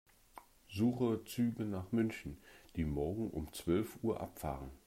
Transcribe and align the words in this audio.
Suche 0.67 1.23
Züge 1.25 1.63
nach 1.63 1.91
München, 1.91 2.39
die 2.75 2.85
morgen 2.85 3.29
um 3.29 3.53
zwölf 3.53 3.99
Uhr 4.01 4.19
abfahren. 4.19 4.71